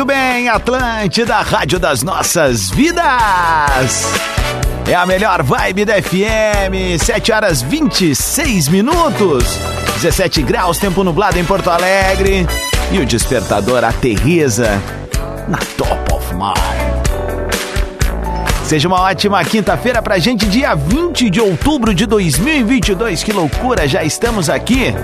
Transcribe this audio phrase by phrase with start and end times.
[0.00, 3.04] Muito bem, Atlântida, Rádio das Nossas Vidas.
[4.88, 9.44] É a melhor vibe da FM, 7 horas 26 minutos,
[10.00, 12.46] 17 graus, tempo nublado em Porto Alegre.
[12.90, 14.80] E o despertador aterriza
[15.46, 16.54] na Top of Mind.
[18.64, 23.22] Seja uma ótima quinta-feira pra gente, dia 20 de outubro de 2022.
[23.22, 24.94] Que loucura, já estamos aqui.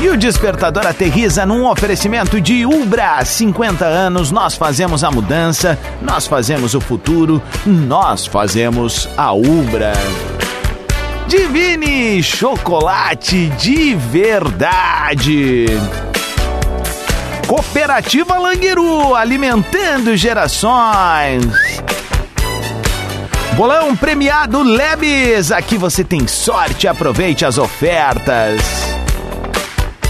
[0.00, 3.22] E o despertador aterriza num oferecimento de Ubra.
[3.22, 9.92] 50 anos, nós fazemos a mudança, nós fazemos o futuro, nós fazemos a Ubra.
[11.28, 15.66] Divine Chocolate de verdade.
[17.46, 21.44] Cooperativa Langueru, alimentando gerações.
[23.54, 25.52] Bolão premiado Lebes.
[25.52, 28.89] Aqui você tem sorte, aproveite as ofertas.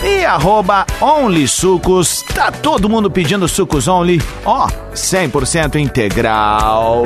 [0.03, 7.05] E arroba Only Sucos, tá todo mundo pedindo sucos Only, ó, 100% integral.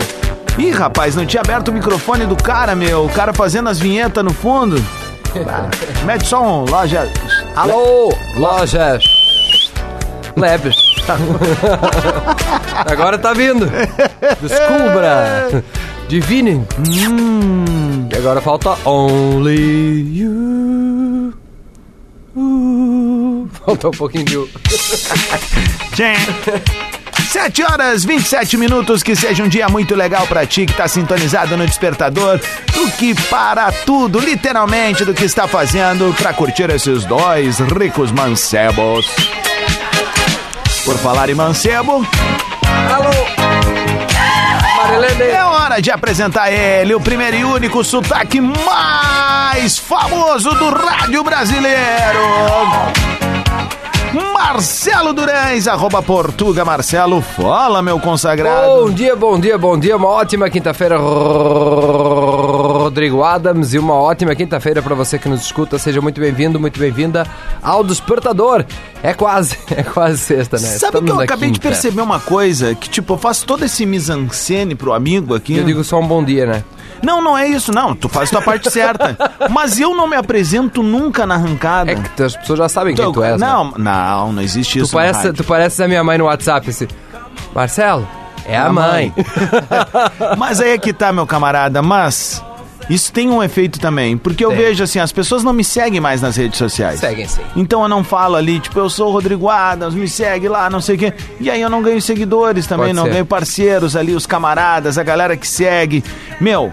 [0.57, 4.25] Ih, rapaz, não tinha aberto o microfone do cara, meu, o cara fazendo as vinhetas
[4.25, 4.77] no fundo.
[5.49, 5.69] Ah,
[6.07, 7.11] mete só um, loja...
[7.57, 8.99] Alô, loja...
[10.37, 10.75] Lebes.
[12.91, 13.71] Agora tá vindo.
[14.41, 15.63] Descubra.
[16.09, 16.67] Divine.
[17.09, 18.09] Hum.
[18.13, 21.14] E agora falta Only You.
[22.37, 24.37] Uh, faltou um pouquinho de.
[25.95, 26.15] Tchê.
[27.31, 31.57] 7 horas 27 minutos, que seja um dia muito legal pra ti que tá sintonizado
[31.57, 32.41] no despertador,
[32.73, 39.07] do que para tudo, literalmente, do que está fazendo pra curtir esses dois ricos mancebos.
[40.85, 42.07] Por falar em mancebo.
[42.95, 43.11] Alô!
[44.77, 45.23] Marilene!
[45.23, 51.75] É hora de apresentar ele, o primeiro e único sotaque mais famoso do rádio brasileiro.
[54.33, 57.21] Marcelo Durães, arroba Portuga Marcelo.
[57.21, 58.85] Fala, meu consagrado.
[58.85, 59.97] Bom dia, bom dia, bom dia.
[59.97, 60.97] Uma ótima quinta-feira,
[62.95, 63.75] Rodrigo Adams.
[63.75, 65.77] E uma ótima quinta-feira para você que nos escuta.
[65.81, 67.27] Seja muito bem-vindo, muito bem-vinda
[67.61, 68.65] ao Despertador.
[69.03, 70.69] É quase, é quase sexta, né?
[70.69, 71.61] Sabe Estamos que eu acabei quinta.
[71.61, 72.73] de perceber uma coisa?
[72.77, 75.57] Que, tipo, eu faço todo esse mise-en-scène pro amigo aqui.
[75.57, 76.65] Eu digo só um bom dia, né?
[77.03, 77.97] Não, não é isso, não.
[77.97, 79.17] Tu faz tua parte certa.
[79.51, 81.91] Mas eu não me apresento nunca na arrancada.
[81.91, 83.41] É que as pessoas já sabem quem tu, és.
[83.41, 83.73] Não, né?
[83.79, 84.93] não, não existe tu isso.
[84.93, 86.87] Parece, tu pareces a minha mãe no WhatsApp, assim.
[87.53, 88.09] Marcelo,
[88.47, 89.13] é a, a mãe.
[89.17, 89.27] mãe.
[90.39, 91.83] Mas aí é que tá, meu camarada.
[91.83, 92.41] Mas.
[92.89, 96.21] Isso tem um efeito também, porque eu vejo assim, as pessoas não me seguem mais
[96.21, 97.01] nas redes sociais.
[97.01, 97.43] Seguem sim.
[97.57, 100.81] Então eu não falo ali, tipo, eu sou o Rodrigo Adams, me segue lá, não
[100.81, 101.13] sei o quê.
[101.41, 103.11] E aí eu não ganho seguidores também, Pode não ser.
[103.13, 106.05] ganho parceiros ali, os camaradas, a galera que segue.
[106.41, 106.73] Meu,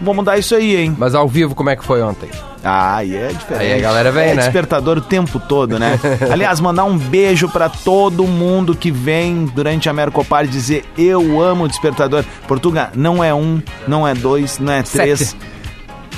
[0.00, 0.96] Vou mudar isso aí, hein?
[0.98, 2.30] Mas ao vivo, como é que foi ontem?
[2.64, 3.72] Ah, aí é diferente.
[3.72, 4.42] Aí a galera vem, é né?
[4.42, 5.98] despertador o tempo todo, né?
[6.30, 11.64] Aliás, mandar um beijo para todo mundo que vem durante a Mercopar dizer eu amo
[11.64, 12.24] o despertador.
[12.46, 15.20] Portuga, não é um, não é dois, não é três.
[15.20, 15.36] Sete.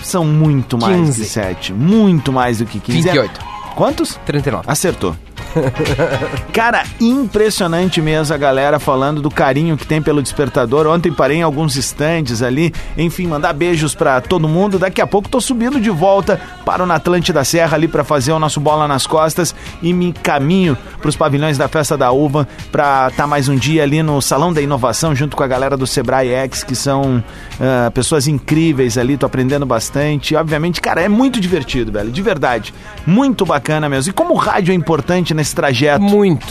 [0.03, 1.21] São muito mais 15.
[1.21, 1.73] que sete.
[1.73, 3.03] Muito mais do que 15.
[3.03, 3.41] 28.
[3.77, 4.19] Quantos?
[4.27, 4.65] 39.
[4.67, 5.17] Acertou.
[6.53, 10.87] Cara, impressionante mesmo a galera falando do carinho que tem pelo despertador.
[10.87, 12.73] Ontem parei em alguns estandes ali.
[12.97, 14.79] Enfim, mandar beijos para todo mundo.
[14.79, 18.33] Daqui a pouco tô subindo de volta para o na Atlântida Serra ali para fazer
[18.33, 22.47] o nosso bola nas costas e me caminho para os pavilhões da Festa da Uva
[22.71, 25.77] para estar tá mais um dia ali no Salão da Inovação junto com a galera
[25.77, 29.17] do Sebrae X, que são uh, pessoas incríveis ali.
[29.17, 30.35] Tô aprendendo bastante.
[30.35, 32.11] Obviamente, cara, é muito divertido, velho.
[32.11, 32.73] De verdade.
[33.07, 34.11] Muito bacana mesmo.
[34.11, 36.01] E como o rádio é importante nesse trajeto.
[36.01, 36.47] Muito.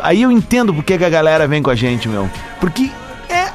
[0.00, 2.30] Aí eu entendo porque que a galera vem com a gente, meu.
[2.60, 2.90] Porque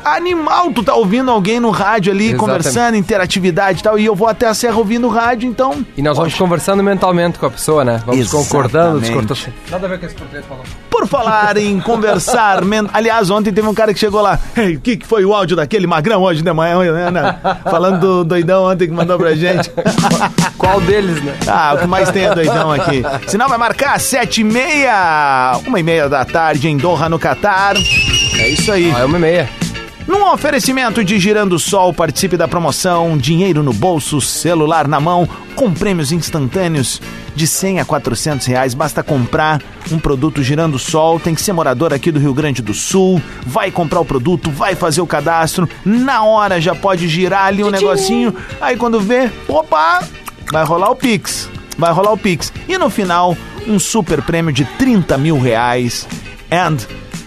[0.03, 2.39] animal tu tá ouvindo alguém no rádio ali, Exatamente.
[2.39, 5.85] conversando, interatividade e tal, e eu vou até a serra ouvindo o rádio, então...
[5.95, 8.01] E nós vamos conversando mentalmente com a pessoa, né?
[8.05, 8.49] Vamos Exatamente.
[8.49, 9.53] concordando, discordando.
[9.69, 10.63] Nada a ver com esse português falou.
[10.89, 12.87] Por falar em conversar, men...
[12.93, 15.87] aliás, ontem teve um cara que chegou lá, o que, que foi o áudio daquele
[15.87, 17.37] magrão hoje de manhã, né?
[17.63, 19.71] Falando do doidão ontem que mandou pra gente.
[20.57, 21.35] Qual deles, né?
[21.47, 23.03] Ah, o que mais tem é doidão aqui.
[23.27, 27.75] Sinal vai marcar sete e meia, uma e meia da tarde em Doha, no Catar.
[27.75, 28.91] É isso aí.
[28.95, 29.62] Ah, é uma e meia.
[30.07, 33.17] Num oferecimento de Girando Sol, participe da promoção.
[33.17, 37.01] Dinheiro no bolso, celular na mão, com prêmios instantâneos.
[37.35, 38.73] De 100 a 400 reais.
[38.73, 39.61] Basta comprar
[39.91, 43.71] um produto Girando Sol, tem que ser morador aqui do Rio Grande do Sul, vai
[43.71, 48.35] comprar o produto, vai fazer o cadastro, na hora já pode girar ali um negocinho,
[48.61, 50.03] aí quando vê, opa,
[50.51, 52.53] vai rolar o Pix, vai rolar o Pix.
[52.67, 53.35] E no final,
[53.67, 56.07] um super prêmio de 30 mil reais.
[56.51, 56.77] And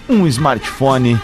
[0.09, 1.19] um smartphone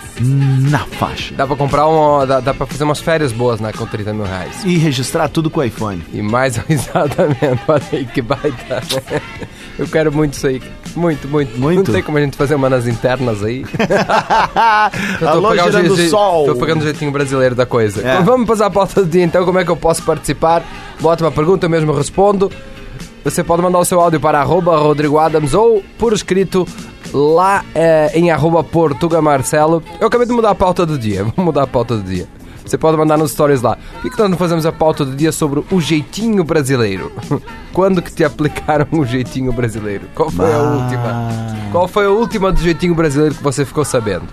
[0.71, 1.35] na faixa.
[1.35, 2.27] Dá pra comprar um.
[2.27, 3.73] Dá, dá pra fazer umas férias boas, né?
[3.73, 4.65] Com 30 mil reais.
[4.65, 6.03] E registrar tudo com o iPhone.
[6.13, 8.83] E mais exatamente, olha aí que baita.
[9.79, 10.61] Eu quero muito isso aí.
[10.95, 11.59] Muito, muito.
[11.59, 11.89] Muito?
[11.89, 13.65] Não tem como a gente fazer uma nas internas aí.
[15.27, 16.45] Alô, o girando je- sol.
[16.47, 18.01] Tô pegando o jeitinho brasileiro da coisa.
[18.07, 18.13] É.
[18.15, 19.45] Então, Vamos passar a pauta do dia então.
[19.45, 20.63] Como é que eu posso participar?
[21.01, 22.51] Bota uma pergunta, eu mesmo respondo.
[23.25, 26.67] Você pode mandar o seu áudio para arroba Rodrigo Adams ou por escrito
[27.13, 29.83] lá eh, em arroba Portuga Marcelo.
[30.01, 31.25] Eu acabei de mudar a pauta do dia.
[31.37, 32.27] Vou mudar a pauta do dia.
[32.65, 33.77] Você pode mandar nos stories lá.
[34.01, 37.13] Por que, nós não fazemos a pauta do dia sobre o jeitinho brasileiro?
[37.73, 40.07] Quando que te aplicaram o jeitinho brasileiro?
[40.15, 41.29] Qual foi a última?
[41.73, 44.27] Qual foi a última do jeitinho brasileiro que você ficou sabendo?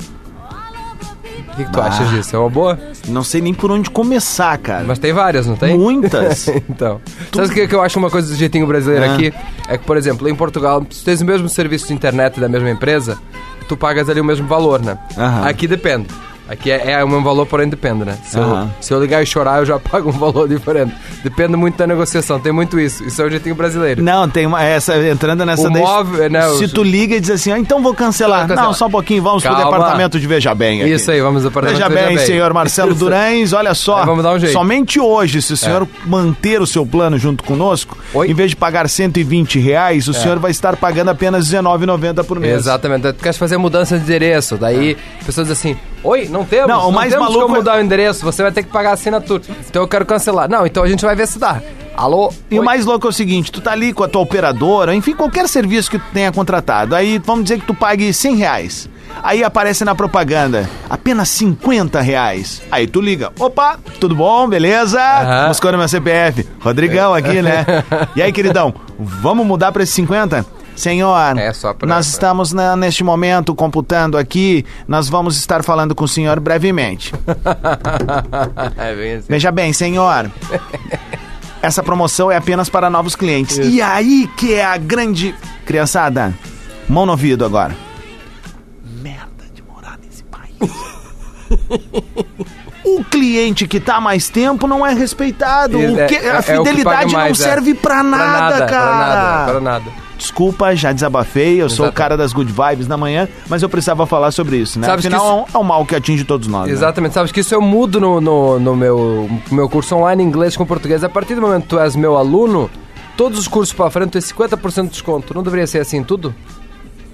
[1.59, 1.87] O que, que tu Bah.
[1.87, 2.33] achas disso?
[2.35, 2.79] É uma boa?
[3.09, 4.85] Não sei nem por onde começar, cara.
[4.87, 5.77] Mas tem várias, não tem?
[5.77, 6.47] Muitas.
[6.69, 7.01] então.
[7.35, 9.13] Sabe o que, que eu acho uma coisa do jeitinho brasileiro Ah.
[9.13, 9.33] aqui?
[9.67, 12.47] É que, por exemplo, em Portugal, se tu tens o mesmo serviço de internet da
[12.47, 13.17] mesma empresa,
[13.67, 14.97] tu pagas ali o mesmo valor, né?
[15.17, 15.47] Aham.
[15.49, 16.07] Aqui depende.
[16.49, 18.17] Aqui é, é o mesmo valor, porém depende, né?
[18.23, 18.71] Se eu, Aham.
[18.81, 20.93] se eu ligar e chorar, eu já pago um valor diferente.
[21.23, 23.03] Depende muito da negociação, tem muito isso.
[23.03, 24.01] Isso é o jeitinho brasileiro.
[24.01, 25.81] Não, tem uma, essa, entrando nessa O daí.
[25.81, 28.39] móvel, né, se os- tu liga e diz assim, ah, então vou cancelar.
[28.39, 28.65] Vou cancelar.
[28.65, 29.59] Não, só um pouquinho, vamos Calma.
[29.61, 30.81] pro departamento de Veja Bem.
[30.81, 30.91] aqui.
[30.93, 32.99] Isso aí, vamos ao departamento Veja de Veja bem, senhor Marcelo Isso.
[32.99, 34.01] Durães, olha só.
[34.01, 34.49] É, vamos dar um jeito.
[34.51, 34.53] É.
[34.53, 38.27] Somente hoje, se o senhor manter o seu plano junto conosco, Oi?
[38.27, 38.31] É.
[38.31, 42.55] em vez de pagar 120 reais, o senhor vai estar pagando apenas R$19,90 por mês.
[42.55, 46.67] Exatamente, tu queres fazer mudança de endereço, daí a pessoa diz assim, oi, não temos,
[46.67, 48.91] Não, o mais temos maluco como é- mudar o endereço, você vai ter que pagar
[48.91, 50.49] a assinatura, então eu quero cancelar.
[50.49, 51.61] Não, então a gente vai ver se dá.
[51.95, 52.31] Alô?
[52.49, 52.59] E Oi?
[52.61, 55.47] o mais louco é o seguinte, tu tá ali com a tua operadora, enfim, qualquer
[55.49, 56.95] serviço que tu tenha contratado.
[56.95, 58.89] Aí vamos dizer que tu pague 100 reais.
[59.21, 62.61] Aí aparece na propaganda, apenas 50 reais.
[62.71, 65.01] Aí tu liga, opa, tudo bom, beleza?
[65.01, 65.47] Aham.
[65.49, 66.47] Buscando meu CPF.
[66.61, 67.65] Rodrigão aqui, né?
[68.15, 70.45] E aí, queridão, vamos mudar pra esses 50?
[70.79, 76.05] Senhor, É, pra- nós estamos né, neste momento computando aqui, nós vamos estar falando com
[76.05, 77.13] o senhor brevemente.
[78.77, 79.25] é bem assim.
[79.27, 80.31] Veja bem, senhor.
[81.61, 83.57] Essa promoção é apenas para novos clientes.
[83.57, 85.35] E aí que é a grande.
[85.65, 86.33] Criançada,
[86.87, 87.75] mão no ouvido agora.
[89.03, 90.55] Merda de morar nesse país.
[92.81, 95.77] O cliente que tá mais tempo não é respeitado.
[95.77, 97.43] O É- que- é- é a que paga fidelidade não mais, é.
[97.43, 98.67] serve pra nada, cara.
[98.67, 100.08] Pra nada, pra nada.
[100.19, 101.61] Desculpa, já desabafei.
[101.61, 101.93] Eu sou o Exatamente.
[101.95, 104.85] cara das good vibes na manhã, mas eu precisava falar sobre isso, né?
[104.85, 106.67] Sabes que Afinal, é um mal que atinge todos nós.
[106.67, 106.73] né?
[106.73, 110.65] Exatamente, sabes que isso eu mudo no, no, no meu, meu curso online inglês com
[110.65, 111.03] português.
[111.03, 112.69] A partir do momento que tu és meu aluno,
[113.15, 115.33] todos os cursos para frente tu tens 50% de desconto.
[115.33, 116.35] Não deveria ser assim tudo?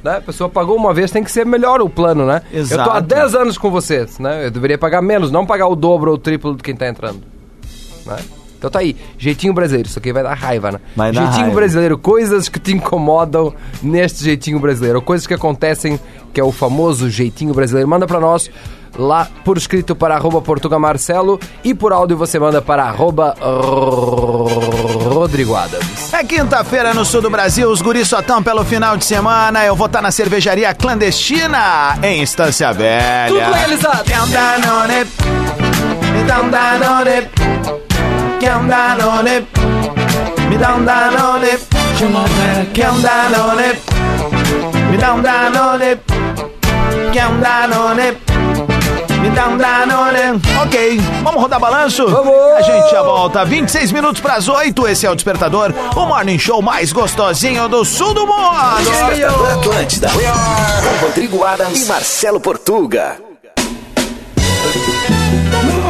[0.04, 0.18] Né?
[0.18, 2.42] A pessoa pagou uma vez, tem que ser melhor o plano, né?
[2.52, 2.82] Exato.
[2.82, 4.48] Eu tô há 10 anos com vocês, né?
[4.48, 7.22] Eu deveria pagar menos, não pagar o dobro ou o triplo de quem tá entrando.
[8.06, 8.18] Né?
[8.66, 10.80] Então tá aí, jeitinho brasileiro, isso aqui vai dar raiva, né?
[10.96, 11.56] Vai dar jeitinho raiva.
[11.56, 13.54] brasileiro, coisas que te incomodam
[13.84, 16.00] neste jeitinho brasileiro, coisas que acontecem,
[16.34, 17.88] que é o famoso jeitinho brasileiro.
[17.88, 18.50] Manda pra nós
[18.98, 23.36] lá por escrito para arroba Portuga Marcelo e por áudio você manda para arroba
[25.14, 26.12] Rodrigo Adams.
[26.12, 29.64] É quinta-feira no sul do Brasil, os guris só tão pelo final de semana.
[29.64, 33.28] Eu vou estar na cervejaria clandestina em Estância Velha.
[33.28, 34.04] Tudo legalizado.
[34.32, 35.06] Danone?
[36.44, 37.85] Um Danone.
[38.46, 39.48] Quer um Danone?
[40.48, 41.50] Me dá um Danone.
[42.76, 43.82] Quer um Danone?
[44.92, 46.00] Me dá um Danone.
[47.12, 48.18] Quer um Danone?
[49.20, 50.42] Me dá um Danone.
[50.62, 52.08] Ok, vamos rodar balanço?
[52.08, 52.36] Vamos!
[52.56, 53.44] A gente já volta.
[53.44, 54.90] 26 minutos para as 8.
[54.90, 58.78] Esse é o Despertador, o morning show mais gostosinho do sul do mundo.
[58.78, 60.10] Despertador Atlântida.
[60.12, 63.18] Com Rodrigo Adams e Marcelo Portuga.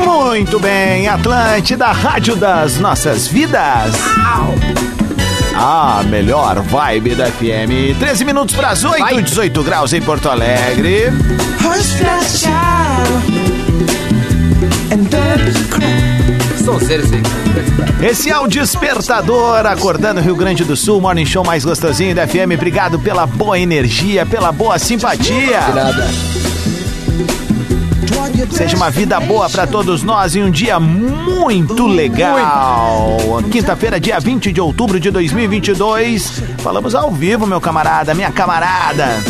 [0.05, 3.95] Muito bem, Atlântida, rádio das nossas vidas.
[5.55, 7.97] A melhor vibe da FM.
[7.97, 9.21] 13 minutos para as 8, Vai.
[9.23, 11.05] 18 graus em Porto Alegre.
[16.63, 17.07] São seres.
[18.01, 22.53] Esse é o Despertador, acordando Rio Grande do Sul, morning show mais gostosinho da FM.
[22.53, 25.61] Obrigado pela boa energia, pela boa simpatia.
[25.73, 26.07] Nada.
[28.51, 33.17] Seja uma vida boa pra todos nós e um dia muito legal.
[33.51, 36.41] Quinta-feira, dia 20 de outubro de 2022.
[36.59, 39.21] Falamos ao vivo, meu camarada, minha camarada.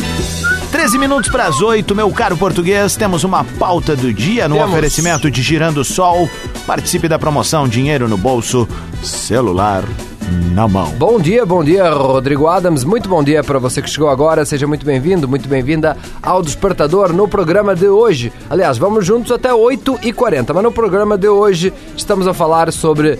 [0.71, 4.69] 13 minutos para as 8, meu caro português, temos uma pauta do dia no Temos.
[4.69, 6.29] oferecimento de Girando Sol.
[6.67, 8.67] Participe da promoção Dinheiro no Bolso,
[9.01, 9.83] celular
[10.53, 10.89] na mão.
[10.97, 12.83] Bom dia, bom dia, Rodrigo Adams.
[12.83, 14.45] Muito bom dia para você que chegou agora.
[14.45, 18.31] Seja muito bem-vindo, muito bem-vinda ao Despertador no programa de hoje.
[18.49, 23.19] Aliás, vamos juntos até 8h40, mas no programa de hoje estamos a falar sobre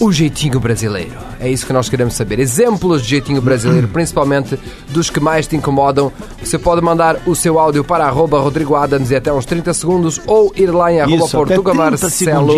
[0.00, 1.31] o jeitinho brasileiro.
[1.42, 2.38] É isso que nós queremos saber.
[2.38, 4.56] Exemplos de jeitinho brasileiro, principalmente
[4.90, 6.12] dos que mais te incomodam.
[6.40, 10.20] Você pode mandar o seu áudio para arroba Rodrigo Adams e até uns 30 segundos
[10.24, 12.54] ou ir lá em arroba Isso, Portuga 30 Marcelo.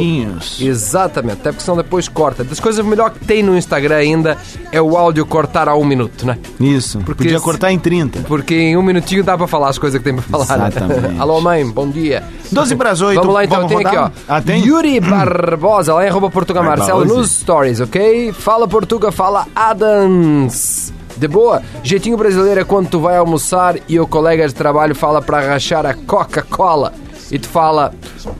[0.60, 2.44] Exatamente, até porque senão depois corta.
[2.44, 4.36] Das coisas melhor que tem no Instagram ainda
[4.70, 6.38] é o áudio cortar a um minuto, né?
[6.60, 8.20] Isso, Porque podia cortar em 30.
[8.20, 10.58] Porque em um minutinho dá para falar as coisas que tem para falar.
[10.58, 10.68] né?
[10.68, 11.16] Exatamente.
[11.18, 12.22] Alô, mãe, bom dia.
[12.52, 13.18] 12 para as 8.
[13.18, 14.10] Vamos lá então, tem aqui, ó.
[14.28, 14.62] Ah, tem?
[14.62, 18.32] Yuri Barbosa, lá em arroba Portuga Marcelo nos stories, ok?
[18.32, 20.92] Fala Portuga, fala Adams.
[21.16, 25.22] De boa, jeitinho brasileiro é quando tu vai almoçar e o colega de trabalho fala
[25.22, 26.92] para rachar a Coca-Cola.
[27.30, 27.94] E tu fala,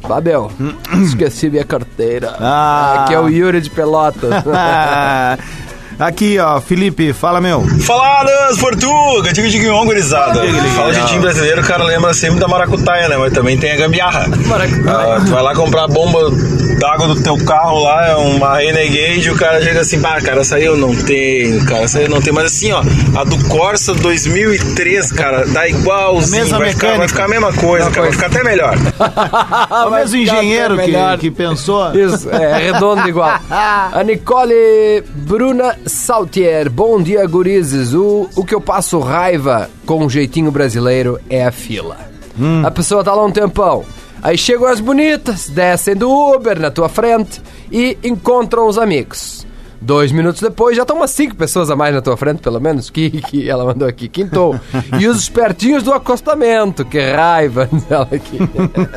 [0.09, 0.51] Babel,
[1.05, 2.35] esqueci minha carteira.
[2.41, 3.05] Ah.
[3.05, 4.43] Aqui é o Yuri de Pelotas.
[5.99, 7.63] Aqui, ó, Felipe, fala meu.
[7.81, 9.33] Faladas, Portuga!
[9.33, 10.41] Diga de guion, gurizada.
[10.75, 13.17] Fala de time brasileiro, o cara lembra sempre da maracutaia, né?
[13.17, 14.27] Mas também tem a gambiarra.
[14.87, 16.31] Ah, tu vai lá comprar a bomba
[16.79, 20.41] d'água do teu carro lá, é uma Renegade, e o cara chega assim, pá, cara,
[20.41, 22.35] essa aí eu não tenho, cara, essa aí eu não tenho.
[22.35, 22.83] Mas assim, ó,
[23.17, 26.43] a do Corsa 2003, cara, dá igualzinho.
[26.43, 26.99] Mesma vai, ficar, mecânica.
[26.99, 28.77] vai ficar a mesma coisa, cara, vai ficar até melhor.
[29.87, 31.95] o mesmo engenheiro que, que pensou.
[31.95, 33.39] Isso, é, redondo igual.
[33.51, 36.71] A Nicole Bruna Saltier.
[36.71, 37.93] Bom dia, gurizes.
[37.95, 41.99] O, o que eu passo raiva com um jeitinho brasileiro é a fila.
[42.65, 43.85] A pessoa tá lá um tempão.
[44.23, 49.47] Aí chegam as bonitas, descem do Uber na tua frente e encontram os amigos.
[49.81, 52.89] Dois minutos depois já estão umas cinco pessoas a mais na tua frente, pelo menos,
[52.89, 54.59] que, que ela mandou aqui, quintou.
[54.99, 58.39] E os espertinhos do acostamento, que raiva dela aqui.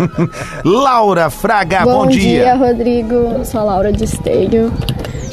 [0.63, 3.13] Laura Fraga, bom, Bom dia, Rodrigo.
[3.13, 4.71] Eu sou a Laura de Esteio.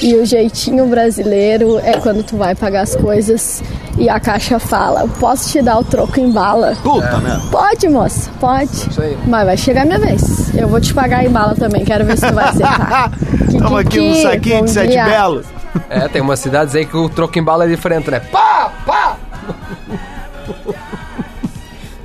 [0.01, 3.63] E o jeitinho brasileiro é quando tu vai pagar as coisas
[3.99, 6.77] e a caixa fala: Posso te dar o troco em bala?
[6.83, 7.43] Puta merda.
[7.51, 8.89] Pode, moça, pode.
[9.01, 9.17] aí.
[9.27, 10.55] Mas vai chegar a minha vez.
[10.55, 11.85] Eu vou te pagar em bala também.
[11.85, 13.13] Quero ver se tu vai acertar.
[13.59, 15.05] Toma aqui um saquinho bom de sete dia.
[15.05, 15.47] belos.
[15.89, 18.21] É, tem umas cidades aí que o troco em bala é diferente, né?
[18.21, 19.17] Pá, pá!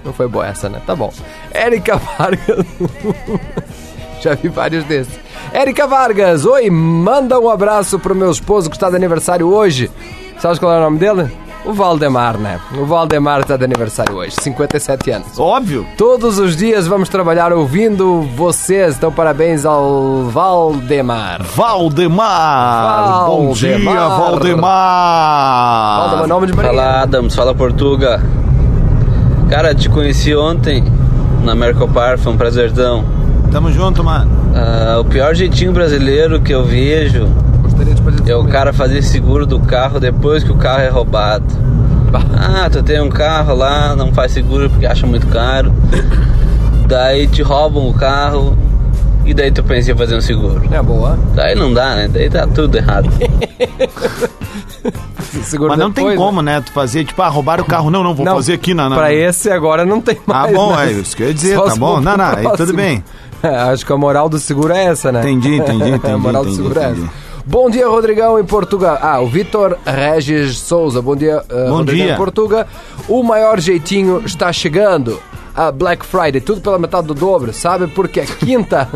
[0.03, 0.81] Não foi boa essa, né?
[0.86, 1.12] Tá bom.
[1.51, 2.65] Érica Vargas.
[4.22, 5.19] Já vi vários desses.
[5.51, 9.89] Érica Vargas, oi, manda um abraço pro meu esposo que está de aniversário hoje.
[10.37, 11.29] Sabes qual é o nome dele?
[11.65, 12.59] O Valdemar, né?
[12.77, 15.39] O Valdemar está de aniversário hoje, 57 anos.
[15.39, 15.85] Óbvio.
[15.97, 21.43] Todos os dias vamos trabalhar ouvindo vocês, então parabéns ao Valdemar.
[21.43, 23.25] Valdemar.
[23.25, 24.19] Bom dia, Valdemar.
[24.19, 25.99] Valdemar.
[25.99, 26.71] Valdemar, nome de Maria.
[26.71, 28.21] Fala Adams, fala Portuga.
[29.49, 30.83] Cara, te conheci ontem
[31.43, 33.18] na Mercopar, foi um prazerzão.
[33.51, 34.29] Tamo junto, mano.
[34.55, 37.27] Ah, o pior jeitinho brasileiro que eu vejo
[37.63, 40.89] Gostaria de poder é o cara fazer seguro do carro depois que o carro é
[40.89, 41.45] roubado.
[42.37, 45.71] Ah, tu tem um carro lá, não faz seguro porque acha muito caro.
[46.87, 48.57] Daí te roubam o carro
[49.25, 50.61] e daí tu pensa em fazer um seguro.
[50.71, 51.17] É boa.
[51.35, 52.07] Daí não dá, né?
[52.07, 53.09] Daí tá tudo errado.
[55.43, 56.25] Seguro Mas não tem depois, né?
[56.25, 56.61] como, né?
[56.61, 57.91] Tu fazer, tipo, ah, roubar o carro.
[57.91, 58.89] Não, não, vou Não, fazer aqui na.
[58.89, 58.95] na...
[58.95, 60.55] Pra esse agora não tem Ah, mais.
[60.55, 60.87] bom, né?
[60.87, 61.95] é isso que eu ia dizer, Só tá bom.
[61.95, 63.03] for Não, não, aí tudo bem.
[63.43, 65.22] É, acho que a moral do seguro é essa, né?
[65.22, 67.05] Entendi, entendi, entendi, a moral do entendi, seguro é entendi.
[67.05, 67.29] essa.
[67.46, 69.00] Bom dia, Rodrigão, em Portugal.
[69.01, 71.01] Ah, o Vitor Regis Souza.
[71.01, 72.13] Bom dia, uh, Bom Rodrigão, dia.
[72.13, 72.67] em Portugal.
[73.08, 75.19] O maior jeitinho está chegando.
[75.55, 77.88] A Black Friday, tudo pela metade do dobro, sabe?
[77.88, 78.88] Porque a quinta.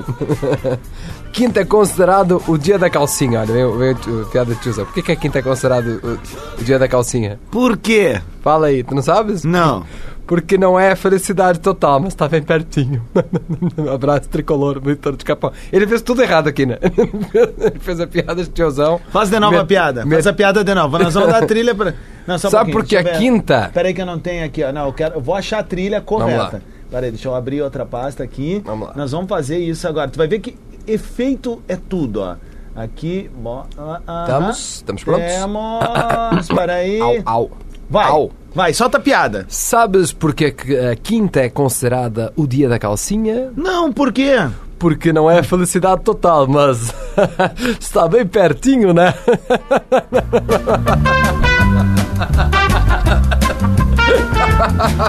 [1.34, 3.40] quinta é considerado o dia da calcinha.
[3.42, 3.96] Olha, veio, veio
[4.32, 4.72] piada de.
[4.72, 7.40] Por que, que a quinta é considerado o, o dia da calcinha?
[7.50, 8.22] Por quê?
[8.42, 9.44] Fala aí, tu não sabes?
[9.44, 9.84] Não.
[10.26, 13.04] Porque não é felicidade total, mas está bem pertinho.
[13.94, 15.52] Abraço tricolor, Vitor de Capão.
[15.72, 16.78] Ele fez tudo errado aqui, né?
[16.82, 19.00] Ele fez a piada de tiozão.
[19.10, 20.06] Faz de novo Me- a piada.
[20.06, 20.98] me- Faz a piada de novo.
[20.98, 21.94] Nós vamos dar a trilha pra.
[22.26, 23.72] Não, só um Sabe pouquinho, por que deixa eu a quinta?
[23.74, 24.72] Peraí que eu não tenho aqui, ó.
[24.72, 26.62] Não, eu, quero, eu vou achar a trilha correta.
[26.90, 28.62] Peraí, deixa eu abrir outra pasta aqui.
[28.64, 28.94] Vamos lá.
[28.96, 30.10] Nós vamos fazer isso agora.
[30.10, 30.56] Tu vai ver que
[30.88, 32.36] efeito é tudo, ó.
[32.76, 33.30] Aqui,
[33.78, 34.76] ah, ah, Estamos?
[34.76, 35.26] Estamos prontos?
[35.32, 36.48] Temos.
[36.56, 37.00] Peraí.
[37.02, 37.52] Au, au.
[37.94, 38.10] Vai.
[38.10, 38.32] Au.
[38.56, 39.46] Vai, solta a piada.
[39.48, 43.52] Sabes porque que a quinta é considerada o dia da calcinha?
[43.56, 44.50] Não, por quê?
[44.80, 46.92] Porque não é felicidade total, mas
[47.80, 49.14] está bem pertinho, né?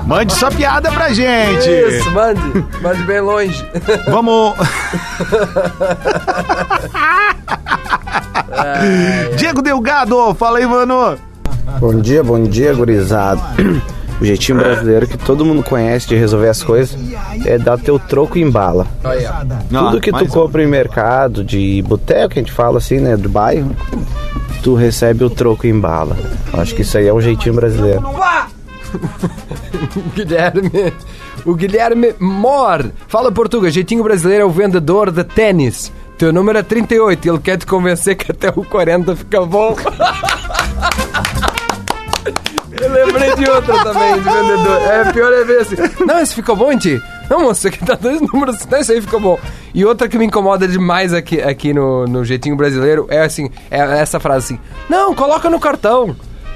[0.07, 1.71] Mande sua piada pra gente.
[1.71, 2.67] Isso, mande.
[2.83, 3.65] Mande bem longe.
[4.11, 4.55] Vamos.
[9.39, 11.17] Diego Delgado, fala aí, mano.
[11.81, 13.41] Bom dia, bom dia, gurizada.
[14.21, 16.97] O jeitinho brasileiro que todo mundo conhece de resolver as coisas
[17.45, 18.87] é dar teu troco em bala.
[19.69, 23.29] Tudo que tu compra em mercado, de boteco, que a gente fala assim, né, do
[23.29, 23.75] bairro,
[24.63, 26.17] tu recebe o troco em bala.
[26.53, 28.03] Acho que isso aí é um jeitinho brasileiro.
[30.15, 30.93] Guilherme.
[31.45, 32.87] O Guilherme Mor.
[33.09, 33.75] Fala português.
[33.75, 35.93] Jeitinho brasileiro é o vendedor de tênis.
[36.17, 39.77] Teu número é 38 e ele quer te convencer que até o 40 fica bom.
[42.81, 44.83] Eu lembrei de outra também, de vendedor.
[44.83, 45.77] É pior é ver assim.
[46.07, 47.01] Não, esse ficou bom, Ti?
[47.31, 48.67] Não, moço, aqui tá dois números.
[48.67, 49.39] Não, esse aí ficou bom.
[49.73, 53.79] E outra que me incomoda demais aqui, aqui no, no jeitinho brasileiro é assim: é
[53.79, 54.61] essa frase assim.
[54.89, 56.15] Não, coloca no cartão.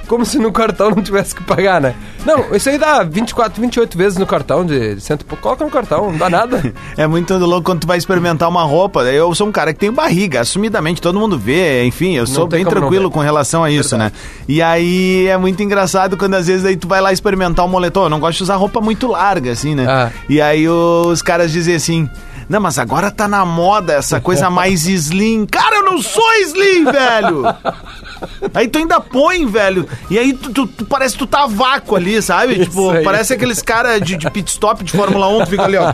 [0.09, 1.93] Como se no cartão não tivesse que pagar, né?
[2.25, 5.43] Não, isso aí dá 24, 28 vezes no cartão de cento e pouco.
[5.43, 6.73] Coloca no cartão, não dá nada.
[6.97, 9.03] É muito louco quando tu vai experimentar uma roupa.
[9.03, 12.65] Eu sou um cara que tem barriga, assumidamente, todo mundo vê, enfim, eu sou bem
[12.65, 14.11] tranquilo com relação a isso, né?
[14.47, 18.05] E aí é muito engraçado quando às vezes aí tu vai lá experimentar um moletom.
[18.05, 19.85] Eu não gosto de usar roupa muito larga, assim, né?
[19.87, 20.11] Ah.
[20.27, 22.09] E aí os caras dizem assim.
[22.49, 25.45] Não, mas agora tá na moda essa coisa mais slim.
[25.45, 27.43] Cara, eu não sou slim, velho!
[28.53, 29.87] Aí tu ainda põe, velho.
[30.09, 32.65] E aí tu, tu- tu- parece que tu tá vácuo ali, sabe?
[32.65, 33.03] tipo, aí.
[33.03, 35.93] parece aqueles caras de, de pit stop de Fórmula 1 que fica ali, ó.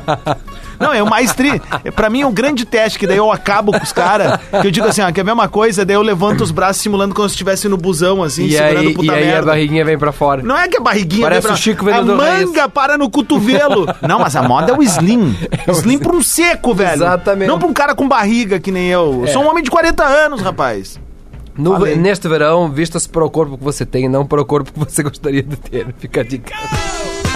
[0.79, 1.61] Não, é o mais tri.
[1.83, 4.39] é, Pra mim é um grande teste, que daí eu acabo com os caras.
[4.61, 6.81] Que eu digo assim, ó, que é a mesma coisa, daí eu levanto os braços
[6.81, 9.45] simulando como se estivesse no busão, assim, E segurando aí, puta e aí a merda.
[9.47, 10.41] barriguinha vem pra fora.
[10.43, 13.09] Não é que a barriguinha Parece vem pra- o Chico A vendedor manga para no
[13.09, 13.85] cotovelo.
[14.07, 15.35] Não, mas a moda é o slim.
[15.69, 16.93] Slim pra um seco, velho.
[16.95, 17.47] Exatamente.
[17.47, 19.23] Não pra um cara com barriga que nem eu.
[19.25, 20.99] Eu sou um homem de 40 anos, rapaz.
[21.57, 24.77] No- neste verão, vista-se para o corpo que você tem, não para o corpo que
[24.79, 25.87] você gostaria de ter.
[25.99, 26.53] Fica a dica.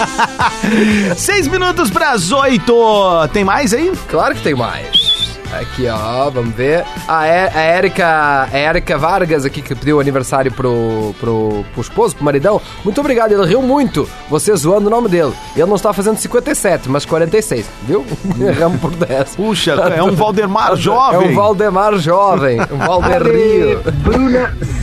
[1.16, 3.28] Seis minutos pras oito.
[3.32, 3.92] Tem mais aí?
[4.08, 5.09] Claro que tem mais.
[5.52, 6.84] Aqui, ó, vamos ver.
[7.08, 12.14] A, É- a Érica, a Érica Vargas aqui que pediu aniversário pro, pro, pro esposo,
[12.14, 12.60] pro maridão.
[12.84, 14.08] Muito obrigado, ele riu muito.
[14.28, 15.32] Você zoando o nome dele.
[15.56, 18.04] Ele não está fazendo 57, mas 46, viu?
[18.40, 19.36] Erramos por 10.
[19.36, 21.28] Puxa, é um Valdemar É jovem.
[21.30, 23.80] um Valdemar jovem, um Valder Rio.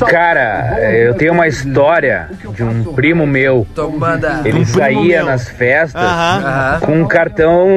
[0.09, 3.65] Cara, eu tenho uma história de um primo meu.
[3.73, 4.41] Tomada.
[4.43, 6.01] Ele saía nas festas
[6.85, 7.67] com um cartão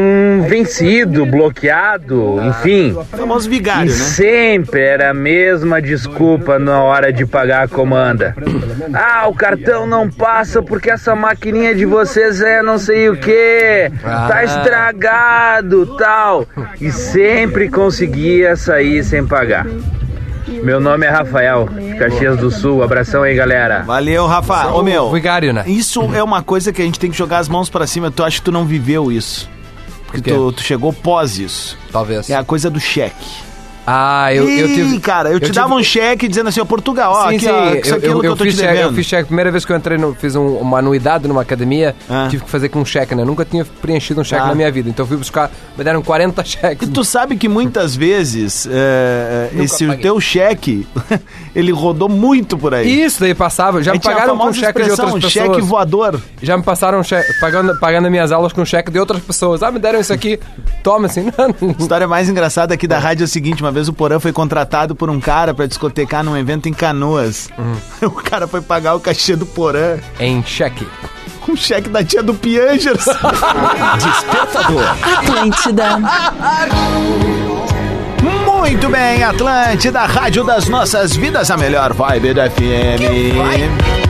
[0.49, 2.80] vencido, bloqueado, enfim.
[3.11, 3.97] Famoso E vigário, né?
[3.99, 8.35] sempre era a mesma desculpa na hora de pagar a comanda.
[8.95, 13.91] Ah, o cartão não passa porque essa maquininha de vocês é não sei o que,
[14.03, 14.45] tá Ah.
[14.45, 16.47] estragado, tal.
[16.81, 19.67] E sempre conseguia sair sem pagar.
[20.63, 22.83] Meu nome é Rafael, de Caxias do Sul.
[22.83, 23.83] Abração aí, galera.
[23.87, 24.69] Valeu, Rafa.
[24.73, 25.11] Ô, meu.
[25.11, 25.63] Vigário, né?
[25.67, 28.11] Isso é uma coisa que a gente tem que jogar as mãos pra cima.
[28.11, 29.49] Tu acha que tu não viveu isso?
[30.11, 31.79] Porque tu, tu chegou pós isso.
[31.93, 32.29] Talvez.
[32.29, 33.50] É a coisa do cheque.
[33.93, 35.01] Ah, eu, eu Ih, tive.
[35.01, 37.51] cara, eu, te tive- dava um cheque dizendo assim, ó, Portugal, ó, sim, aqui, sim,
[37.51, 38.89] ó, isso eu, aquilo eu, que eu, tô fiz te cheque, devendo.
[38.91, 39.25] eu fiz cheque.
[39.27, 42.29] Primeira vez que eu entrei, no, fiz um- uma anuidade numa academia, Ah.
[42.31, 43.25] tive que fazer com um cheque, né?
[43.25, 44.49] Nunca tinha preenchido um cheque Ah.
[44.49, 44.89] na minha vida.
[44.89, 46.89] Então eu fui buscar, me deram 40 cheques.
[46.89, 50.03] E tu sabe que muitas vezes é, esse paguei.
[50.03, 50.87] teu cheque,
[51.55, 53.03] ele rodou muito por aí.
[53.03, 53.83] Isso, daí passava.
[53.83, 55.65] Já me pagaram com cheque de outras cheque pessoas.
[55.67, 56.21] voador.
[56.43, 59.63] Já me passaram cheque, pagando, pagando as minhas aulas com cheque de outras pessoas.
[59.63, 60.39] Ah, me deram isso aqui.
[60.83, 61.25] Toma assim.
[61.37, 64.19] Não, A história mais engraçada aqui da rádio é o seguinte: uma vez o Porã
[64.21, 67.49] foi contratado por um cara pra discotecar num evento em Canoas.
[68.03, 70.87] O cara foi pagar o cachê do Porã em cheque.
[71.41, 73.07] com o cheque da tia do Piangers.
[75.03, 75.99] Atlântida.
[78.47, 84.10] Muito bem, Atlântida, rádio das nossas vidas, a melhor vibe da FM.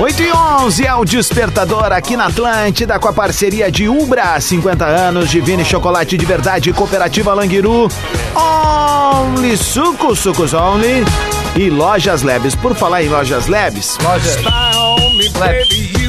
[0.00, 4.84] 8 e 11 é o Despertador aqui na Atlântida com a parceria de Ubra, 50
[4.84, 7.88] anos, Divine Chocolate de Verdade, Cooperativa Languiru,
[8.34, 11.04] Only Suco, Sucos Only
[11.56, 12.56] e Lojas Lebes.
[12.56, 14.30] Por falar em Lojas Lebes, Loja.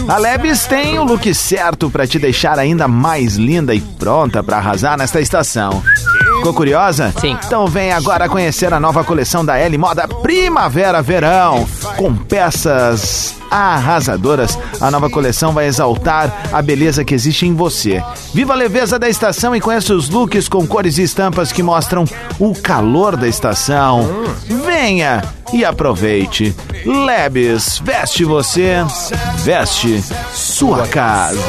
[0.08, 4.58] a Lebes tem o look certo para te deixar ainda mais linda e pronta para
[4.58, 5.84] arrasar nesta estação.
[6.46, 7.12] Ficou curiosa?
[7.20, 7.36] Sim.
[7.44, 14.56] Então vem agora conhecer a nova coleção da L Moda Primavera Verão, com peças arrasadoras.
[14.80, 18.04] A nova coleção vai exaltar a beleza que existe em você.
[18.32, 22.06] Viva a leveza da estação e conheça os looks com cores e estampas que mostram
[22.38, 24.08] o calor da estação.
[24.66, 26.54] Venha e aproveite.
[26.86, 28.78] Lebes, veste você,
[29.38, 30.04] veste
[30.34, 31.40] sua casa.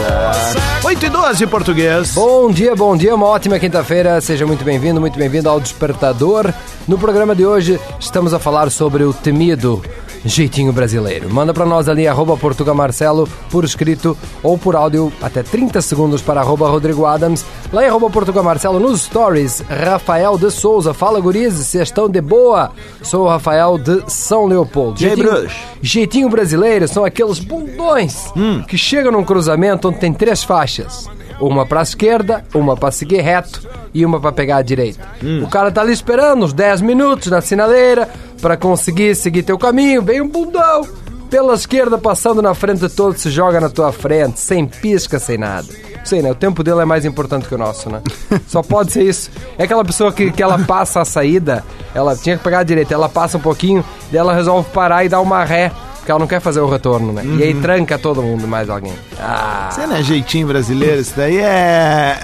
[0.85, 2.13] 8 e 12 português.
[2.15, 4.21] Bom dia, bom dia, uma ótima quinta-feira.
[4.21, 6.53] Seja muito bem-vindo, muito bem-vindo ao Despertador.
[6.87, 9.83] No programa de hoje estamos a falar sobre o temido
[10.25, 11.29] jeitinho brasileiro.
[11.29, 16.23] Manda pra nós ali, arroba Portuga Marcelo, por escrito ou por áudio, até 30 segundos
[16.23, 17.45] para arroba Rodrigo Adams.
[17.73, 20.95] Lá em arroba Portuga Marcelo, nos stories, Rafael de Souza.
[20.95, 22.71] Fala, gurizes, vocês estão de boa?
[23.03, 24.99] Sou o Rafael de São Leopoldo.
[24.99, 25.47] Jeitinho,
[25.83, 28.33] jeitinho brasileiro são aqueles bundões
[28.69, 31.09] que chegam num cruzamento onde tem três faixas.
[31.41, 35.07] Uma pra esquerda, uma pra seguir reto e uma pra pegar à direita.
[35.43, 38.09] O cara tá ali esperando uns 10 minutos na sinaleira
[38.41, 40.03] pra conseguir seguir teu caminho.
[40.03, 40.87] Vem um bundão
[41.31, 45.37] pela esquerda passando na frente de todos, se joga na tua frente, sem pisca, sem
[45.37, 45.67] nada.
[46.05, 46.31] Sei, né?
[46.31, 48.01] O tempo dele é mais importante que o nosso, né?
[48.47, 49.31] Só pode ser isso.
[49.59, 52.95] É aquela pessoa que, que ela passa a saída, ela tinha que pegar a direita,
[52.95, 55.73] ela passa um pouquinho, daí ela resolve parar e dar uma ré,
[56.07, 57.25] porque ela não quer fazer o retorno, né?
[57.37, 58.93] E aí tranca todo mundo, mais alguém.
[59.19, 62.17] Ah, Você não é jeitinho brasileiro, isso daí é.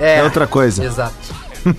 [0.00, 0.82] É, outra coisa.
[0.82, 1.12] exato.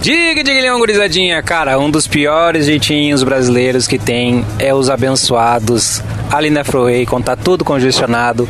[0.00, 1.42] Diga, diga, Leão Gurizadinha.
[1.42, 7.24] Cara, um dos piores jeitinhos brasileiros que tem é os abençoados ali na Freeway, quando
[7.24, 8.46] tá tudo congestionado.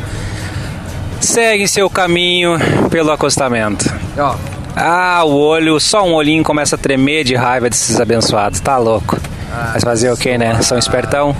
[1.21, 2.59] Segue seu caminho
[2.91, 3.85] pelo acostamento.
[4.17, 4.35] Ó,
[4.75, 8.59] Ah, o olho, só um olhinho começa a tremer de raiva desses abençoados.
[8.59, 9.17] Tá louco.
[9.73, 10.61] Mas fazer o que, né?
[10.61, 11.33] São espertão?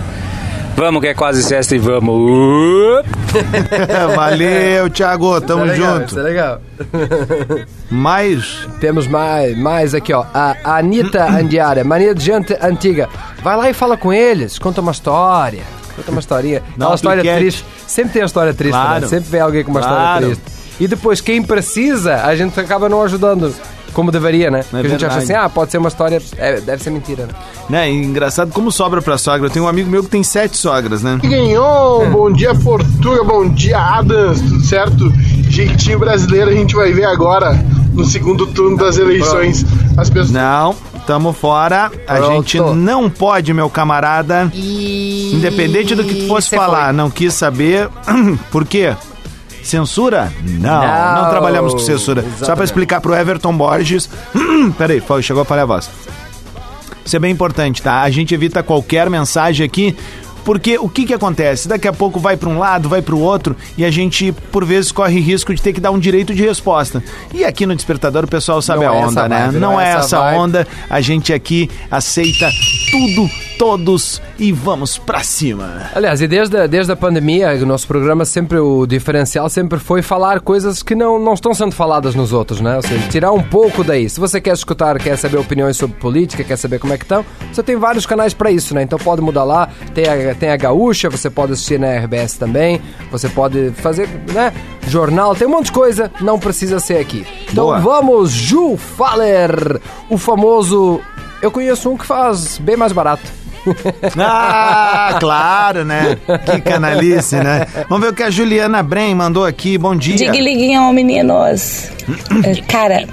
[0.75, 3.03] Vamos que é quase sexta e vamos.
[4.15, 6.07] Valeu, Thiago, tamo isso é legal, junto.
[6.07, 6.61] Isso é legal.
[7.89, 8.67] Mais.
[8.79, 10.25] Temos mais, mais aqui, ó.
[10.33, 13.07] A Anitta Andiara, mania de gente antiga.
[13.41, 15.63] Vai lá e fala com eles, conta uma história.
[15.95, 16.59] Conta uma historinha.
[16.75, 17.65] Dá um Aquela história triste.
[17.87, 19.01] Sempre tem uma história triste, Claro.
[19.01, 19.07] né?
[19.07, 19.95] Sempre vem alguém com uma Claro.
[19.95, 20.55] história triste.
[20.77, 23.53] E depois, quem precisa, a gente acaba não ajudando
[23.95, 24.63] como deveria, né?
[24.69, 26.21] Porque a gente acha assim, ah, pode ser uma história.
[26.37, 27.33] é, deve ser mentira, né?
[27.69, 29.47] Né, e engraçado como sobra pra sogra.
[29.47, 31.17] Eu tenho um amigo meu que tem sete sogras, né?
[31.23, 35.11] Ganhou, bom dia Portuga, bom dia Adams, tudo certo?
[35.49, 37.57] Jeitinho brasileiro a gente vai ver agora
[37.93, 39.65] no segundo turno das eleições.
[39.97, 40.31] As pessoas.
[40.31, 40.75] Não,
[41.07, 41.89] tamo fora.
[42.05, 42.33] A Pronto.
[42.33, 44.51] gente não pode, meu camarada.
[44.53, 47.89] Independente do que tu fosse Você falar, não quis saber.
[48.51, 48.93] Por quê?
[49.67, 50.31] Censura?
[50.43, 52.21] Não, não, Não, trabalhamos com censura.
[52.21, 52.65] Só pra exatamente.
[52.67, 54.09] explicar pro Everton Borges.
[54.77, 55.89] Peraí, foi, chegou a falhar a voz.
[57.03, 58.01] Isso é bem importante, tá?
[58.01, 59.95] A gente evita qualquer mensagem aqui.
[60.43, 61.67] Porque o que que acontece?
[61.67, 64.63] Daqui a pouco vai para um lado, vai para o outro e a gente, por
[64.63, 67.03] vezes, corre risco de ter que dar um direito de resposta.
[67.33, 69.45] E aqui no Despertador o pessoal sabe Não a é onda, essa né?
[69.47, 70.37] vibe, não, é essa vibe.
[70.37, 70.67] onda.
[70.87, 72.47] A gente aqui aceita
[72.91, 75.89] tudo, todos e vamos pra cima.
[75.93, 80.01] Aliás, e desde, a- desde a pandemia, o nosso programa sempre, o diferencial sempre foi
[80.01, 82.75] falar coisas que não, não estão sendo faladas nos outros, né?
[82.75, 84.09] Ou seja, tirar um pouco daí.
[84.09, 87.25] Se você quer escutar, quer saber opiniões sobre política, quer saber como é que estão,
[87.51, 88.83] você tem vários canais para isso, né?
[88.83, 89.69] Então pode mudar lá.
[89.93, 94.53] Tem a, tem a Gaúcha, você pode assistir na RBS também, você pode fazer, né?
[94.87, 97.25] Jornal, tem um monte de coisa, não precisa ser aqui.
[97.51, 97.79] Então Boa.
[97.79, 100.99] vamos, Ju Faller, o famoso.
[101.41, 103.23] Eu conheço um que faz bem mais barato.
[104.17, 106.17] Ah, claro, né?
[106.45, 107.65] Que canalice, né?
[107.89, 109.77] Vamos ver o que a Juliana Bren mandou aqui.
[109.77, 110.15] Bom dia.
[110.15, 111.89] Diga liguinho, meninos.
[112.43, 113.03] É, Cara,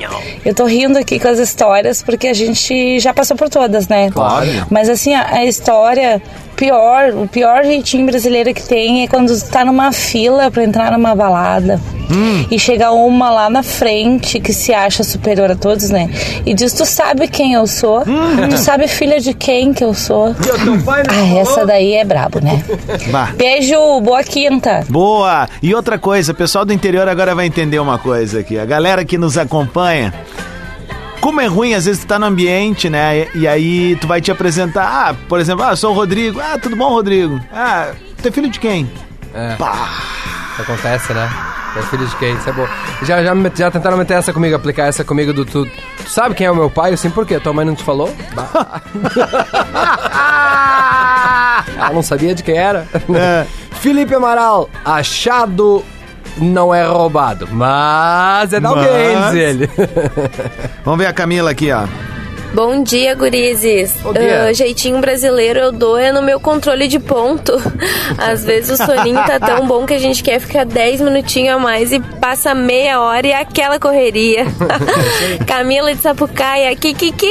[0.45, 4.11] eu tô rindo aqui com as histórias porque a gente já passou por todas, né?
[4.11, 4.49] Claro.
[4.71, 6.23] Mas assim, a, história
[6.57, 11.15] pior, o pior jeitinho brasileiro que tem é quando tá numa fila pra entrar numa
[11.15, 11.81] balada
[12.51, 16.11] e chega uma lá na frente que se acha superior a todos, né?
[16.45, 18.03] E diz: Tu sabe quem eu sou?
[18.51, 20.35] Tu sabe filha de quem que eu sou?
[21.09, 22.63] Ah, essa daí é brabo, né?
[23.11, 23.31] Bah.
[23.37, 24.85] Beijo, boa quinta.
[24.89, 25.49] Boa!
[25.63, 28.59] E outra coisa, o pessoal do interior agora vai entender uma coisa aqui.
[28.59, 30.13] A galera que nos acompanha.
[31.21, 33.29] Como é ruim, às vezes tu tá no ambiente, né?
[33.35, 34.85] E, e aí tu vai te apresentar.
[34.85, 36.41] Ah, por exemplo, ah, sou o Rodrigo.
[36.41, 37.41] Ah, tudo bom, Rodrigo?
[37.53, 38.91] Ah, tu é filho de quem?
[39.33, 39.57] É.
[40.59, 41.31] Acontece, né?
[41.77, 42.35] É filho de quem?
[42.35, 42.67] Isso é bom.
[43.03, 45.65] Já, já, já tentaram meter essa comigo, aplicar essa comigo do tu.
[45.65, 46.93] Tu sabe quem é o meu pai?
[46.93, 47.39] Assim, por quê?
[47.41, 48.11] Tua mãe não te falou?
[51.77, 52.87] Ela não sabia de quem era.
[53.15, 53.47] É.
[53.81, 55.85] Felipe Amaral, achado
[56.39, 59.71] não é roubado, mas é da alguém, Mas- diz ele.
[60.85, 61.85] Vamos ver a Camila aqui, ó.
[62.55, 63.95] Bom dia, gurizes.
[64.03, 64.45] Bom dia.
[64.45, 67.53] Ah, jeitinho brasileiro eu dou é no meu controle de ponto.
[68.19, 71.59] Às vezes o soninho tá tão bom que a gente quer ficar 10 minutinhos a
[71.59, 74.45] mais e passa meia hora e aquela correria.
[75.49, 77.27] Camila de Sapucaia, kikiki.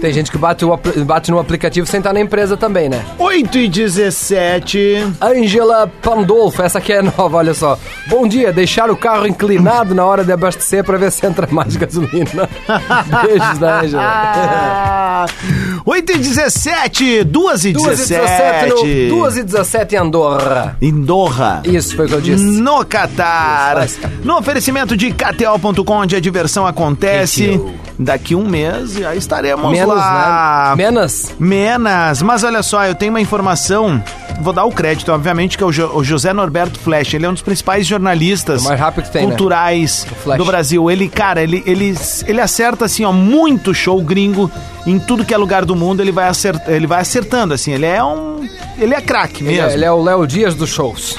[0.00, 3.04] Tem gente que bate, o bate no aplicativo sem estar na empresa também, né?
[3.18, 5.14] 8 e 17.
[5.20, 7.78] Angela Pandolfo, essa aqui é nova, olha só.
[8.08, 11.76] Bom dia, deixar o carro inclinado na hora de abastecer pra ver se entra mais
[11.76, 12.48] gasolina.
[13.22, 14.23] Beijos da Angela.
[14.26, 15.26] Ah,
[15.84, 19.08] 8 e 17, 2 e 2 e 17 no, 17.
[19.10, 20.76] 2 e 17 em Andorra.
[21.04, 21.62] Doha.
[21.64, 22.42] Isso foi o que eu disse.
[22.44, 23.84] No Catar.
[23.84, 27.60] Isso, No oferecimento de KTO.com, onde a diversão acontece.
[27.98, 30.74] Daqui um mês já estaremos Menos, lá.
[30.76, 30.84] né?
[30.84, 31.32] Menos.
[31.38, 32.22] Menos.
[32.22, 34.02] Mas olha só, eu tenho uma informação.
[34.40, 37.14] Vou dar o crédito, obviamente, que é o, Jo- o José Norberto Flash.
[37.14, 38.76] Ele é um dos principais jornalistas É
[39.12, 39.28] tem, né?
[39.28, 40.38] culturais Flash.
[40.38, 40.90] do Brasil.
[40.90, 41.94] Ele, cara, ele, ele,
[42.26, 44.50] ele acerta assim, ó, muito show gringo
[44.86, 46.00] em tudo que é lugar do mundo.
[46.00, 47.72] Ele vai, acert, ele vai acertando, assim.
[47.72, 48.48] Ele é um.
[48.78, 49.70] Ele é craque Ele mesmo.
[49.70, 51.16] é, ele é o Léo Dias dos shows.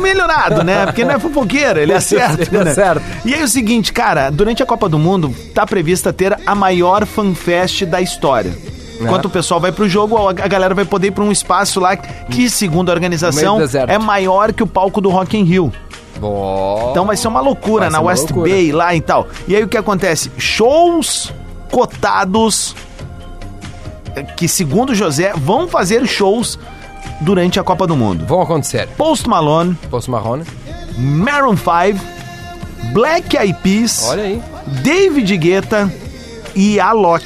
[0.00, 0.86] melhorado, né?
[0.86, 2.42] Porque não é fofoqueiro, ele acerta.
[2.42, 2.70] Ele né?
[2.70, 3.02] acerta.
[3.24, 7.06] E aí o seguinte, cara, durante a Copa do Mundo tá prevista ter a maior
[7.06, 8.52] fanfest da história.
[9.00, 9.04] É.
[9.04, 11.96] Enquanto o pessoal vai pro jogo, a galera vai poder ir pra um espaço lá
[11.96, 13.58] que, segundo a organização,
[13.88, 15.72] é maior que o palco do Rock in Rio.
[16.18, 16.88] Bom.
[16.90, 18.50] Então vai ser uma loucura Vai na West loucura.
[18.50, 19.26] Bay lá e tal.
[19.48, 20.30] E aí o que acontece?
[20.36, 21.32] Shows
[21.70, 22.74] cotados
[24.36, 26.58] que, segundo José, vão fazer shows
[27.20, 28.26] durante a Copa do Mundo.
[28.26, 28.88] Vão acontecer.
[28.96, 30.44] Post Malone, Post Marrone.
[30.98, 32.04] Maroon 5,
[32.92, 34.42] Black Eyed Peas, Olha aí.
[34.82, 35.92] David Guetta
[36.54, 37.24] e Alok.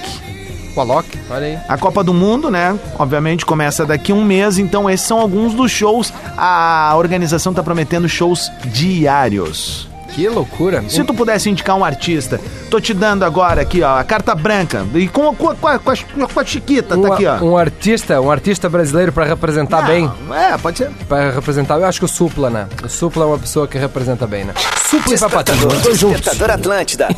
[0.77, 1.09] O Alok.
[1.31, 1.59] Olha aí.
[1.69, 2.79] A Copa do Mundo, né?
[2.99, 6.13] Obviamente começa daqui a um mês, então esses são alguns dos shows.
[6.37, 9.89] A organização tá prometendo shows diários.
[10.15, 10.85] Que loucura.
[10.89, 14.87] Se tu pudesse indicar um artista, tô te dando agora aqui, ó, a carta branca.
[14.95, 15.97] E com, a- com, com, a, com, a,
[16.33, 17.37] com a Chiquita, um, tá aqui, ó.
[17.45, 20.11] um artista, um artista brasileiro pra representar Não, bem.
[20.33, 20.91] É, pode ser.
[21.09, 22.69] Pra representar, eu acho que o Supla, né?
[22.85, 24.55] O Supla é uma pessoa que representa bem, né?
[24.89, 26.21] Supla e Papatinho, os dois juntos.
[26.21, 27.09] Despertador Atlântida.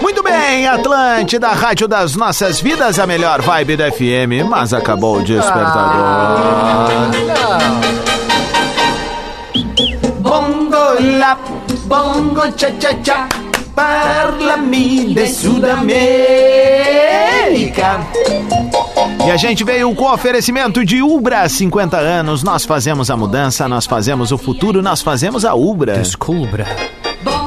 [0.00, 5.22] Muito bem, Atlântida, Rádio das Nossas Vidas, a melhor vibe da FM, mas acabou o
[5.22, 6.88] despertador.
[12.48, 13.28] Bongo cha cha cha,
[13.74, 15.90] parla-me de Sudamérica.
[19.26, 22.42] E a gente veio com oferecimento de Ubra, 50 anos.
[22.42, 25.98] Nós fazemos a mudança, nós fazemos o futuro, nós fazemos a Ubra.
[25.98, 26.66] Descubra.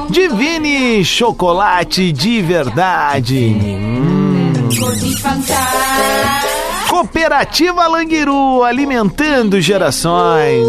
[0.08, 3.56] Divine chocolate de verdade.
[3.60, 4.52] Hum.
[6.88, 10.66] Cooperativa Languiru, alimentando gerações.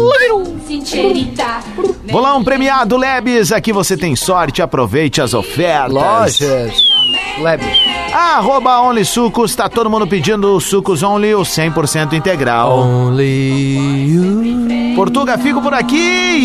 [2.10, 5.92] Bolão premiado Lebes, aqui você tem sorte, aproveite as ofertas.
[5.92, 7.03] Lojas.
[7.40, 7.64] Lebe.
[8.12, 12.78] Arroba Only Sucos, tá todo mundo pedindo sucos Only, o 100% integral.
[12.78, 14.94] Only you.
[14.94, 15.96] Portuga, fico por aqui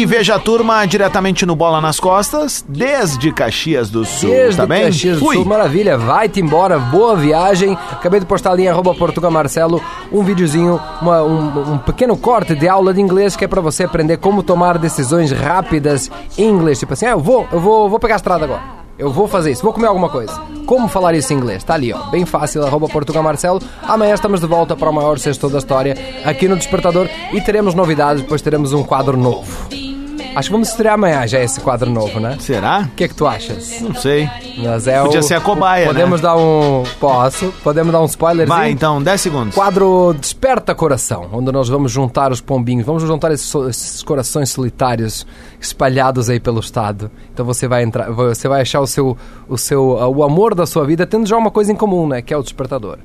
[0.01, 4.65] e veja a turma diretamente no Bola nas Costas, desde Caxias do Sul, Desde tá
[4.65, 4.85] bem?
[4.85, 5.35] Caxias do Fui.
[5.35, 5.95] Sul, maravilha.
[5.99, 7.77] Vai-te embora, boa viagem.
[7.91, 9.79] Acabei de postar ali arroba Portuga Marcelo
[10.11, 13.83] um videozinho, uma- um, um pequeno corte de aula de inglês que é pra você
[13.83, 16.79] aprender como tomar decisões rápidas em inglês.
[16.79, 18.78] Tipo assim, ah, eu vou, eu vou, vou pegar a estrada agora.
[18.99, 20.37] Eu vou fazer isso, vou comer alguma coisa.
[20.65, 21.63] Como falar isso em inglês?
[21.63, 22.09] Tá ali, ó.
[22.09, 23.61] Bem fácil, arroba Portugal Marcelo.
[23.81, 27.73] Amanhã estamos de volta para o maior sexto da história aqui no Despertador e teremos
[27.73, 29.88] novidades, depois teremos um quadro novo.
[30.35, 32.37] Acho que vamos estrear amanhã já esse quadro novo, né?
[32.39, 32.81] Será?
[32.91, 33.81] O que é que tu achas?
[33.81, 34.29] Não sei.
[34.57, 36.27] Mas é Podia o- ser a cobaia, Podemos né?
[36.27, 36.83] dar um.
[36.99, 37.51] Posso?
[37.63, 38.47] Podemos dar um spoiler?
[38.47, 39.55] Vai, então, 10 segundos.
[39.55, 45.25] Quadro Desperta Coração, onde nós vamos juntar os pombinhos, vamos juntar esses, esses corações solitários
[45.59, 47.09] espalhados aí pelo estado.
[47.33, 50.85] Então você vai entrar, você vai achar o seu, o seu, o amor da sua
[50.85, 52.21] vida tendo já uma coisa em comum, né?
[52.21, 52.97] Que é o despertador.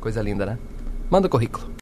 [0.00, 0.58] Coisa linda, né?
[1.10, 1.66] Manda o currículo.